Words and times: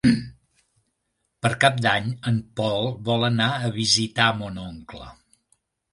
Per 1.45 1.51
Cap 1.65 1.77
d'Any 1.87 2.09
en 2.33 2.41
Pol 2.61 2.89
vol 3.11 3.27
anar 3.31 3.53
a 3.69 3.73
visitar 3.79 4.31
mon 4.41 4.59
oncle. 4.67 5.13